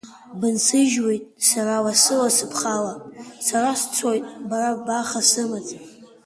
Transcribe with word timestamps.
Бынсыжьуеит 0.39 1.23
сара 1.49 1.75
лассы-лассы 1.85 2.45
бхала, 2.51 2.93
сара 3.47 3.71
сцоит, 3.81 4.25
бара 4.49 4.71
баха 4.85 5.21
сымаӡам. 5.29 5.83